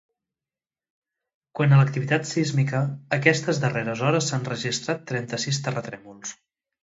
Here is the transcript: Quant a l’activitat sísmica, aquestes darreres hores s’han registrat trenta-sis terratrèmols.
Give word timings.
Quant 1.57 1.75
a 1.75 1.81
l’activitat 1.81 2.25
sísmica, 2.29 2.81
aquestes 3.19 3.61
darreres 3.65 4.03
hores 4.07 4.29
s’han 4.31 4.49
registrat 4.53 5.07
trenta-sis 5.13 5.61
terratrèmols. 5.67 6.35